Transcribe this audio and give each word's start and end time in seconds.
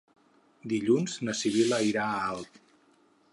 Dilluns 0.71 1.17
na 1.27 1.35
Sibil·la 1.41 1.79
irà 1.91 2.07
a 2.15 2.25
Alp. 2.31 2.59